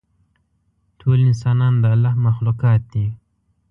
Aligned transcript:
ټول 0.99 1.17
انسانان 1.29 1.73
د 1.81 1.83
الله 1.93 2.13
مخلوقات 2.27 2.81
دي. 2.93 3.07